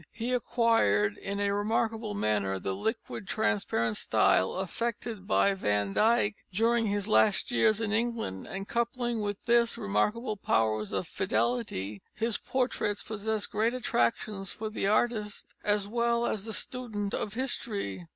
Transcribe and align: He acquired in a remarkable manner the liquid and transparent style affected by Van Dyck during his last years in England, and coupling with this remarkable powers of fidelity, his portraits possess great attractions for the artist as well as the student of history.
He 0.11 0.33
acquired 0.33 1.15
in 1.19 1.39
a 1.39 1.53
remarkable 1.53 2.15
manner 2.15 2.57
the 2.57 2.75
liquid 2.75 3.21
and 3.21 3.27
transparent 3.27 3.97
style 3.97 4.53
affected 4.53 5.27
by 5.27 5.53
Van 5.53 5.93
Dyck 5.93 6.37
during 6.51 6.87
his 6.87 7.07
last 7.07 7.51
years 7.51 7.79
in 7.79 7.91
England, 7.93 8.47
and 8.47 8.67
coupling 8.67 9.21
with 9.21 9.45
this 9.45 9.77
remarkable 9.77 10.37
powers 10.37 10.91
of 10.91 11.07
fidelity, 11.07 12.01
his 12.15 12.39
portraits 12.39 13.03
possess 13.03 13.45
great 13.45 13.75
attractions 13.75 14.51
for 14.51 14.71
the 14.71 14.87
artist 14.87 15.53
as 15.63 15.87
well 15.87 16.25
as 16.25 16.45
the 16.45 16.53
student 16.53 17.13
of 17.13 17.35
history. 17.35 18.07